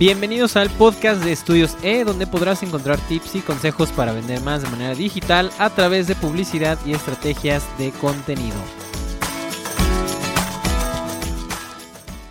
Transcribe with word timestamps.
Bienvenidos 0.00 0.56
al 0.56 0.70
podcast 0.70 1.22
de 1.22 1.30
Estudios 1.30 1.76
E, 1.82 2.04
donde 2.04 2.26
podrás 2.26 2.62
encontrar 2.62 2.98
tips 3.06 3.34
y 3.34 3.40
consejos 3.40 3.92
para 3.92 4.14
vender 4.14 4.40
más 4.40 4.62
de 4.62 4.70
manera 4.70 4.94
digital 4.94 5.50
a 5.58 5.68
través 5.68 6.06
de 6.06 6.14
publicidad 6.14 6.78
y 6.86 6.94
estrategias 6.94 7.68
de 7.76 7.90
contenido. 7.90 8.56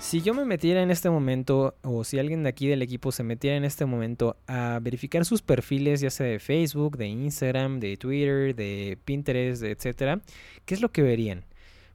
Si 0.00 0.22
yo 0.22 0.32
me 0.32 0.46
metiera 0.46 0.80
en 0.82 0.90
este 0.90 1.10
momento, 1.10 1.74
o 1.82 2.04
si 2.04 2.18
alguien 2.18 2.42
de 2.42 2.48
aquí 2.48 2.68
del 2.68 2.80
equipo 2.80 3.12
se 3.12 3.22
metiera 3.22 3.58
en 3.58 3.66
este 3.66 3.84
momento 3.84 4.38
a 4.46 4.78
verificar 4.80 5.26
sus 5.26 5.42
perfiles, 5.42 6.00
ya 6.00 6.08
sea 6.08 6.24
de 6.24 6.38
Facebook, 6.38 6.96
de 6.96 7.08
Instagram, 7.08 7.80
de 7.80 7.98
Twitter, 7.98 8.54
de 8.54 8.96
Pinterest, 9.04 9.62
etcétera, 9.62 10.22
¿qué 10.64 10.72
es 10.72 10.80
lo 10.80 10.90
que 10.90 11.02
verían? 11.02 11.44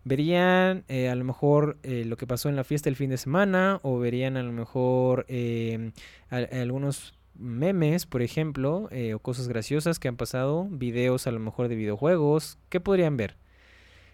Verían 0.04 0.84
eh, 0.88 1.10
a 1.10 1.16
lo 1.16 1.24
mejor 1.24 1.78
eh, 1.84 2.04
lo 2.06 2.18
que 2.18 2.28
pasó 2.28 2.50
en 2.50 2.56
la 2.56 2.64
fiesta 2.64 2.90
el 2.90 2.96
fin 2.96 3.10
de 3.10 3.18
semana 3.18 3.80
o 3.84 4.00
verían 4.00 4.38
a 4.38 4.44
lo 4.44 4.52
mejor 4.52 5.26
eh, 5.28 5.92
algunos 6.30 7.14
memes, 7.36 8.06
por 8.06 8.22
ejemplo, 8.22 8.90
o 9.16 9.20
cosas 9.20 9.48
graciosas 9.48 10.00
que 10.00 10.08
han 10.08 10.18
pasado, 10.18 10.68
videos 10.70 11.26
a 11.26 11.32
lo 11.32 11.40
mejor 11.40 11.68
de 11.68 11.76
videojuegos, 11.76 12.60
¿qué 12.70 12.80
podrían 12.80 13.18
ver? 13.18 13.38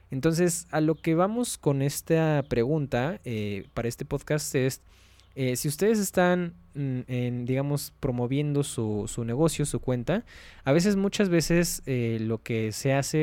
Entonces, 0.09 0.67
a 0.71 0.79
lo 0.79 0.95
que 0.95 1.15
vamos 1.15 1.57
con 1.57 1.81
esta 1.81 2.43
pregunta 2.47 3.19
para 3.73 3.89
este 3.89 4.05
podcast 4.05 4.55
es 4.55 4.81
eh, 5.35 5.55
si 5.55 5.67
ustedes 5.67 5.99
están, 5.99 6.53
mm, 6.73 6.99
en, 7.07 7.45
digamos, 7.45 7.93
promoviendo 7.99 8.63
su, 8.63 9.05
su, 9.07 9.23
negocio, 9.23 9.65
su 9.65 9.79
cuenta, 9.79 10.25
a 10.63 10.71
veces, 10.71 10.95
muchas 10.95 11.29
veces, 11.29 11.81
eh, 11.85 12.17
lo 12.21 12.41
que 12.41 12.71
se 12.71 12.93
hace, 12.93 13.17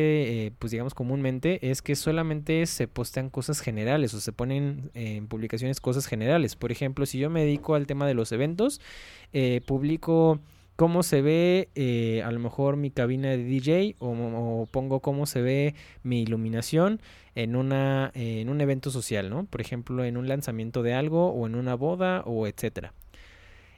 eh, 0.46 0.52
pues 0.58 0.70
digamos, 0.70 0.94
comúnmente 0.94 1.70
es 1.70 1.82
que 1.82 1.96
solamente 1.96 2.64
se 2.66 2.88
postean 2.88 3.30
cosas 3.30 3.60
generales 3.60 4.14
o 4.14 4.20
se 4.20 4.32
ponen 4.32 4.90
en 4.94 5.26
publicaciones 5.26 5.80
cosas 5.80 6.06
generales. 6.06 6.56
Por 6.56 6.72
ejemplo, 6.72 7.06
si 7.06 7.18
yo 7.18 7.30
me 7.30 7.40
dedico 7.40 7.74
al 7.74 7.86
tema 7.86 8.06
de 8.06 8.14
los 8.14 8.32
eventos, 8.32 8.80
publico 9.66 10.40
cómo 10.76 11.02
se 11.02 11.22
ve 11.22 11.68
eh, 11.74 12.22
a 12.22 12.30
lo 12.30 12.38
mejor 12.38 12.76
mi 12.76 12.90
cabina 12.90 13.30
de 13.30 13.38
DJ 13.44 13.96
o, 13.98 14.68
pongo 14.70 15.00
cómo 15.00 15.26
se 15.26 15.40
ve 15.40 15.74
mi 16.02 16.22
iluminación 16.22 17.00
en 17.34 17.56
una 17.56 18.12
en 18.14 18.48
un 18.48 18.60
evento 18.60 18.90
social, 18.90 19.28
¿no? 19.30 19.44
Por 19.46 19.60
ejemplo, 19.60 20.04
en 20.04 20.16
un 20.16 20.28
lanzamiento 20.28 20.82
de 20.82 20.94
algo 20.94 21.30
o 21.30 21.46
en 21.46 21.54
una 21.54 21.74
boda 21.74 22.22
o 22.26 22.46
etcétera. 22.46 22.92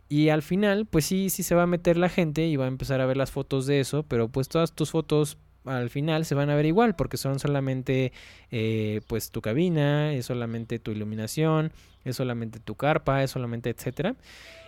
Y 0.08 0.30
al 0.30 0.42
final, 0.42 0.86
pues 0.86 1.04
sí, 1.04 1.28
sí 1.28 1.42
se 1.42 1.54
va 1.54 1.64
a 1.64 1.66
meter 1.66 1.96
la 1.96 2.08
gente 2.08 2.46
y 2.46 2.56
va 2.56 2.64
a 2.64 2.68
empezar 2.68 3.00
a 3.00 3.06
ver 3.06 3.16
las 3.16 3.30
fotos 3.30 3.66
de 3.66 3.80
eso, 3.80 4.04
pero 4.04 4.28
pues 4.28 4.48
todas 4.48 4.72
tus 4.72 4.90
fotos 4.90 5.38
al 5.64 5.90
final 5.90 6.24
se 6.24 6.34
van 6.34 6.50
a 6.50 6.56
ver 6.56 6.66
igual 6.66 6.94
porque 6.96 7.16
son 7.16 7.38
solamente 7.38 8.12
eh, 8.50 9.00
pues 9.06 9.30
tu 9.30 9.40
cabina, 9.40 10.12
es 10.12 10.26
solamente 10.26 10.78
tu 10.78 10.90
iluminación, 10.90 11.72
es 12.04 12.16
solamente 12.16 12.60
tu 12.60 12.74
carpa, 12.74 13.22
es 13.22 13.30
solamente 13.30 13.70
etcétera. 13.70 14.16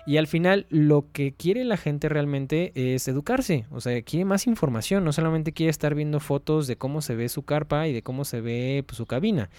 Y 0.07 0.17
al 0.17 0.27
final 0.27 0.67
lo 0.71 1.07
que 1.13 1.33
quiere 1.33 1.65
la 1.65 1.77
gente 1.77 2.09
realmente 2.09 2.73
es 2.75 3.07
educarse, 3.07 3.67
o 3.71 3.81
sea, 3.81 4.01
quiere 4.03 4.25
más 4.25 4.47
información, 4.47 5.05
no 5.05 5.13
solamente 5.13 5.53
quiere 5.53 5.71
estar 5.71 5.95
viendo 5.95 6.21
fotos 6.21 6.67
de 6.67 6.77
cómo 6.77 7.03
se 7.03 7.15
ve 7.15 7.29
su 7.29 7.43
carpa 7.43 7.87
y 7.87 7.93
de 7.93 8.03
cómo 8.03 8.25
se 8.25 8.41
ve 8.41 8.83
pues, 8.87 8.97
su 8.97 9.07
cabina. 9.07 9.51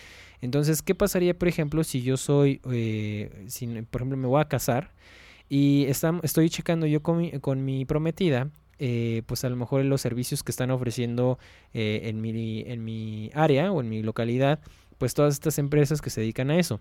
Entonces, 0.41 0.81
¿qué 0.81 0.95
pasaría, 0.95 1.38
por 1.38 1.47
ejemplo, 1.47 1.83
si 1.83 2.01
yo 2.01 2.17
soy, 2.17 2.59
eh, 2.71 3.45
si, 3.47 3.67
por 3.67 4.01
ejemplo, 4.01 4.17
me 4.17 4.27
voy 4.27 4.41
a 4.41 4.45
casar 4.45 4.91
y 5.47 5.85
estoy 6.23 6.49
checando 6.49 6.88
yo 6.88 7.03
con 7.03 7.29
con 7.39 7.63
mi 7.63 7.85
prometida 7.85 8.49
eh, 8.83 9.21
pues 9.27 9.43
a 9.45 9.49
lo 9.49 9.55
mejor 9.55 9.85
los 9.85 10.01
servicios 10.01 10.41
que 10.41 10.51
están 10.51 10.71
ofreciendo 10.71 11.37
eh, 11.71 12.01
en, 12.05 12.19
mi, 12.19 12.61
en 12.61 12.83
mi 12.83 13.29
área 13.35 13.71
o 13.71 13.79
en 13.79 13.88
mi 13.88 14.01
localidad, 14.01 14.59
pues 14.97 15.13
todas 15.13 15.35
estas 15.35 15.59
empresas 15.59 16.01
que 16.01 16.09
se 16.09 16.21
dedican 16.21 16.49
a 16.49 16.57
eso. 16.57 16.79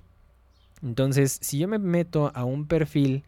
Entonces, 0.83 1.39
si 1.43 1.59
yo 1.59 1.69
me 1.69 1.79
meto 1.79 2.33
a 2.35 2.45
un 2.47 2.67
perfil 2.67 3.23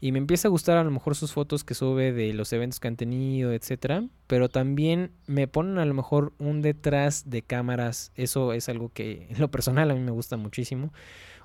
y 0.00 0.10
me 0.10 0.18
empieza 0.18 0.48
a 0.48 0.50
gustar 0.50 0.78
a 0.78 0.82
lo 0.82 0.90
mejor 0.90 1.14
sus 1.14 1.32
fotos 1.32 1.62
que 1.62 1.74
sube 1.74 2.12
de 2.12 2.32
los 2.32 2.52
eventos 2.52 2.80
que 2.80 2.88
han 2.88 2.96
tenido, 2.96 3.52
etcétera, 3.52 4.02
pero 4.26 4.48
también 4.48 5.12
me 5.28 5.46
ponen 5.46 5.78
a 5.78 5.84
lo 5.84 5.94
mejor 5.94 6.32
un 6.38 6.60
detrás 6.60 7.30
de 7.30 7.42
cámaras, 7.42 8.10
eso 8.16 8.52
es 8.52 8.68
algo 8.68 8.90
que 8.92 9.28
en 9.30 9.38
lo 9.38 9.48
personal 9.48 9.92
a 9.92 9.94
mí 9.94 10.00
me 10.00 10.10
gusta 10.10 10.36
muchísimo. 10.36 10.92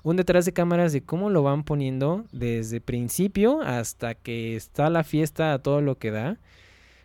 Un 0.04 0.16
detrás 0.16 0.44
de 0.44 0.52
cámaras 0.52 0.92
de 0.92 1.02
cómo 1.02 1.28
lo 1.30 1.42
van 1.42 1.64
poniendo 1.64 2.24
desde 2.30 2.80
principio 2.80 3.60
hasta 3.62 4.14
que 4.14 4.54
está 4.54 4.88
la 4.90 5.02
fiesta 5.02 5.52
a 5.52 5.58
todo 5.58 5.80
lo 5.80 5.98
que 5.98 6.12
da 6.12 6.38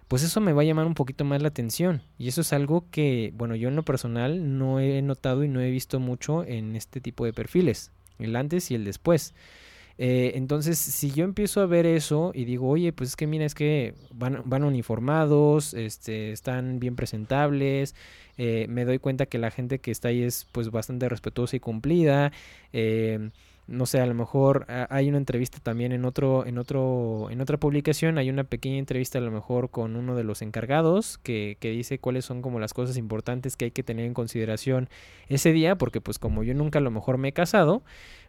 pues 0.10 0.24
eso 0.24 0.42
me 0.42 0.54
va 0.54 0.64
a 0.64 0.66
llamar 0.66 0.88
un 0.88 0.96
poquito 0.96 1.24
más 1.24 1.40
la 1.40 1.50
atención. 1.50 2.02
Y 2.18 2.30
eso 2.30 2.42
es 2.42 2.52
algo 2.52 2.84
que, 2.90 3.32
bueno, 3.36 3.56
yo 3.56 3.70
en 3.70 3.76
lo 3.76 3.84
personal 3.84 4.58
no 4.58 4.80
he 4.80 5.04
notado 5.04 5.44
y 5.44 5.48
no 5.48 5.62
he 5.62 5.70
visto 5.70 6.00
mucho 6.00 6.44
en 6.44 6.76
este 6.76 7.00
tipo 7.00 7.26
de 7.26 7.32
perfiles, 7.32 7.92
el 8.18 8.36
antes 8.36 8.72
y 8.72 8.76
el 8.76 8.86
después. 8.86 9.36
Eh, 10.02 10.32
entonces, 10.36 10.80
si 10.80 11.12
yo 11.12 11.26
empiezo 11.26 11.60
a 11.60 11.66
ver 11.66 11.86
eso 11.86 12.32
y 12.34 12.46
digo, 12.46 12.70
oye, 12.70 12.94
pues 12.94 13.10
es 13.10 13.16
que 13.18 13.28
mira, 13.28 13.46
es 13.46 13.54
que 13.54 13.96
van, 14.14 14.44
van 14.46 14.64
uniformados, 14.64 15.74
este, 15.74 16.32
están 16.32 16.80
bien 16.80 16.96
presentables, 16.96 17.96
eh, 18.38 18.66
me 18.70 18.86
doy 18.86 19.00
cuenta 19.00 19.26
que 19.26 19.38
la 19.38 19.52
gente 19.52 19.80
que 19.80 19.92
está 19.92 20.08
ahí 20.08 20.24
es 20.24 20.48
pues 20.54 20.72
bastante 20.72 21.10
respetuosa 21.10 21.58
y 21.58 21.60
cumplida. 21.60 22.32
Eh, 22.72 23.30
no 23.68 23.86
sé, 23.86 24.00
a 24.00 24.06
lo 24.06 24.16
mejor 24.16 24.66
ah, 24.70 24.88
hay 24.90 25.10
una 25.10 25.20
entrevista 25.20 25.60
también 25.62 25.92
en 25.92 26.04
otro, 26.06 26.46
en 26.46 26.58
otro, 26.58 27.28
en 27.30 27.40
otra 27.40 27.58
publicación, 27.58 28.18
hay 28.18 28.30
una 28.30 28.44
pequeña 28.44 28.78
entrevista 28.78 29.20
a 29.20 29.22
lo 29.22 29.32
mejor 29.32 29.70
con 29.70 29.96
uno 29.96 30.16
de 30.16 30.24
los 30.24 30.42
encargados 30.42 31.20
que, 31.20 31.58
que 31.60 31.70
dice 31.70 32.00
cuáles 32.00 32.26
son 32.26 32.42
como 32.42 32.60
las 32.60 32.74
cosas 32.74 32.98
importantes 32.98 33.56
que 33.58 33.66
hay 33.66 33.72
que 33.72 33.84
tener 33.84 34.06
en 34.06 34.16
consideración 34.16 34.90
ese 35.28 35.52
día, 35.52 35.76
porque 35.76 36.02
pues 36.02 36.18
como 36.18 36.44
yo 36.44 36.56
nunca 36.56 36.80
a 36.80 36.82
lo 36.82 36.90
mejor 36.90 37.20
me 37.20 37.28
he 37.28 37.34
casado, 37.34 37.84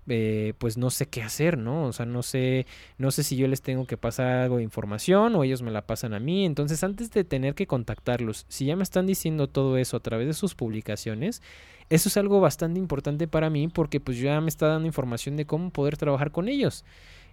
eh, 0.09 0.55
pues 0.59 0.77
no 0.77 0.91
sé 0.91 1.06
qué 1.06 1.22
hacer, 1.22 1.59
¿no? 1.59 1.84
O 1.84 1.93
sea, 1.93 2.06
no 2.06 2.22
sé, 2.22 2.66
no 2.99 3.11
sé 3.11 3.22
si 3.22 3.37
yo 3.37 3.47
les 3.47 3.62
tengo 3.62 3.87
que 3.87 3.97
pasar 3.97 4.27
algo 4.27 4.56
de 4.59 4.62
información 4.62 5.34
o 5.34 5.44
ellos 5.44 5.62
me 5.62 5.71
la 5.71 5.87
pasan 5.87 6.15
a 6.15 6.21
mí. 6.21 6.44
Entonces, 6.44 6.83
antes 6.84 7.11
de 7.11 7.25
tener 7.25 7.55
que 7.55 7.66
contactarlos, 7.66 8.47
si 8.49 8.66
ya 8.66 8.77
me 8.77 8.83
están 8.83 9.06
diciendo 9.06 9.49
todo 9.49 9.77
eso 9.77 9.97
a 9.97 10.00
través 10.00 10.27
de 10.27 10.34
sus 10.34 10.55
publicaciones, 10.55 11.43
eso 11.91 12.09
es 12.09 12.16
algo 12.16 12.41
bastante 12.41 12.78
importante 12.78 13.27
para 13.27 13.50
mí 13.50 13.69
porque 13.69 14.00
pues 14.00 14.19
ya 14.19 14.41
me 14.41 14.49
está 14.49 14.69
dando 14.69 14.87
información 14.87 15.37
de 15.37 15.44
cómo 15.44 15.71
poder 15.71 15.97
trabajar 15.97 16.31
con 16.31 16.49
ellos. 16.49 16.84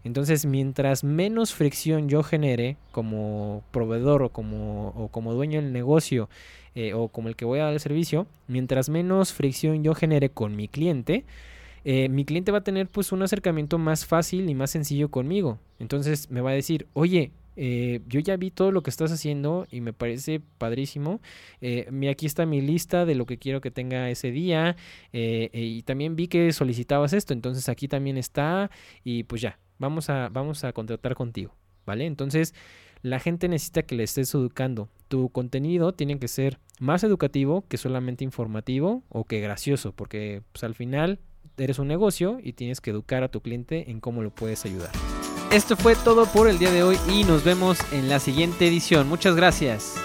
Entonces, 0.03 0.45
mientras 0.45 1.03
menos 1.03 1.53
fricción 1.53 2.07
yo 2.09 2.23
genere 2.23 2.77
como 2.91 3.63
proveedor 3.72 4.23
o 4.23 4.29
como, 4.29 4.89
o 4.89 5.09
como 5.09 5.33
dueño 5.33 5.61
del 5.61 5.73
negocio 5.73 6.29
eh, 6.75 6.94
o 6.94 7.09
como 7.09 7.27
el 7.27 7.35
que 7.35 7.45
voy 7.45 7.59
a 7.59 7.66
dar 7.66 7.73
el 7.73 7.79
servicio, 7.79 8.27
mientras 8.47 8.89
menos 8.89 9.33
fricción 9.33 9.83
yo 9.83 9.95
genere 9.95 10.29
con 10.29 10.56
mi 10.56 10.67
cliente, 10.67 11.25
eh, 11.89 12.09
mi 12.09 12.25
cliente 12.25 12.51
va 12.51 12.57
a 12.57 12.63
tener 12.65 12.89
pues 12.89 13.13
un 13.13 13.21
acercamiento 13.21 13.77
más 13.77 14.05
fácil 14.05 14.49
y 14.49 14.55
más 14.55 14.71
sencillo 14.71 15.09
conmigo. 15.09 15.57
Entonces 15.79 16.29
me 16.29 16.41
va 16.41 16.49
a 16.49 16.53
decir, 16.53 16.85
oye, 16.91 17.31
eh, 17.55 18.01
yo 18.09 18.19
ya 18.19 18.35
vi 18.35 18.51
todo 18.51 18.73
lo 18.73 18.83
que 18.83 18.89
estás 18.89 19.09
haciendo 19.09 19.65
y 19.71 19.79
me 19.79 19.93
parece 19.93 20.41
padrísimo. 20.57 21.21
Eh, 21.61 21.87
aquí 22.11 22.25
está 22.25 22.45
mi 22.45 22.59
lista 22.59 23.05
de 23.05 23.15
lo 23.15 23.25
que 23.25 23.37
quiero 23.37 23.61
que 23.61 23.71
tenga 23.71 24.09
ese 24.09 24.31
día. 24.31 24.75
Eh, 25.13 25.49
y 25.53 25.81
también 25.83 26.17
vi 26.17 26.27
que 26.27 26.51
solicitabas 26.51 27.13
esto, 27.13 27.31
entonces 27.31 27.69
aquí 27.69 27.87
también 27.87 28.17
está. 28.17 28.69
Y 29.05 29.23
pues 29.23 29.41
ya, 29.41 29.57
vamos 29.79 30.09
a, 30.09 30.27
vamos 30.27 30.65
a 30.65 30.73
contratar 30.73 31.15
contigo. 31.15 31.55
¿Vale? 31.85 32.05
Entonces, 32.05 32.53
la 33.01 33.19
gente 33.21 33.47
necesita 33.47 33.83
que 33.83 33.95
le 33.95 34.03
estés 34.03 34.35
educando. 34.35 34.89
Tu 35.07 35.29
contenido 35.29 35.93
tiene 35.93 36.19
que 36.19 36.27
ser 36.27 36.59
más 36.81 37.05
educativo 37.05 37.63
que 37.69 37.77
solamente 37.77 38.25
informativo 38.25 39.03
o 39.07 39.23
que 39.23 39.39
gracioso, 39.39 39.93
porque 39.93 40.41
pues, 40.51 40.65
al 40.65 40.75
final 40.75 41.19
eres 41.57 41.79
un 41.79 41.87
negocio 41.87 42.39
y 42.41 42.53
tienes 42.53 42.81
que 42.81 42.91
educar 42.91 43.23
a 43.23 43.29
tu 43.29 43.41
cliente 43.41 43.89
en 43.91 43.99
cómo 43.99 44.21
lo 44.21 44.29
puedes 44.29 44.65
ayudar. 44.65 44.91
Esto 45.51 45.77
fue 45.77 45.95
todo 45.95 46.25
por 46.25 46.49
el 46.49 46.59
día 46.59 46.71
de 46.71 46.83
hoy 46.83 46.97
y 47.09 47.23
nos 47.23 47.43
vemos 47.43 47.79
en 47.93 48.09
la 48.09 48.19
siguiente 48.19 48.67
edición. 48.67 49.07
Muchas 49.07 49.35
gracias. 49.35 49.95